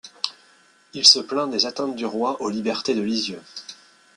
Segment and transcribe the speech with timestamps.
[0.95, 3.39] Il se plaint des atteintes du roi aux Libertés de Lisieux.